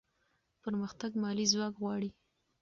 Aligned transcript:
پرمختګ 0.63 1.11
مالي 1.21 1.45
ځواک 1.51 1.73
غواړي. 1.81 2.09